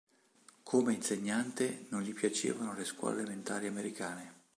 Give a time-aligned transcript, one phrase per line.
[0.63, 4.45] Come insegnante, non gli piacevano le scuole elementari americane.